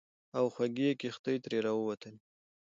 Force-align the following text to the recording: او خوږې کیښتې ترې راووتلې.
او 0.37 0.45
خوږې 0.53 0.89
کیښتې 0.99 1.33
ترې 1.43 1.59
راووتلې. 1.65 2.19